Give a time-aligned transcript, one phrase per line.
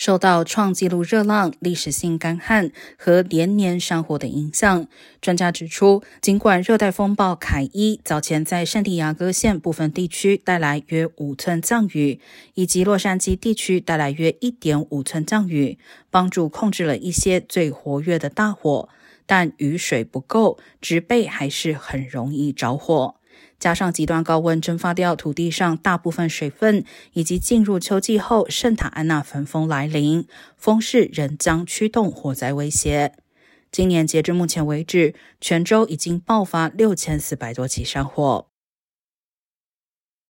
[0.00, 4.88] 受到创纪录热浪、历史性干旱和连年山火的影响，
[5.20, 12.18] 专家指出，尽管热带风暴凯伊早前在圣地亚哥县部分地区带来约五寸降雨，
[12.54, 15.78] 以及洛杉矶地区带来约一点五寸降雨，
[16.08, 18.88] 帮助控制了一些最活跃的大火，
[19.26, 23.16] 但雨水不够，植被还是很容易着火。
[23.60, 33.12] 加上极端高温蒸发掉土地上大部分水分，以及进入秋季后圣塔安娜焚风来临，风势仍将驱动火灾威胁。
[33.70, 38.49] 今年截至目前为止，泉州已经爆发六千四百多起山火。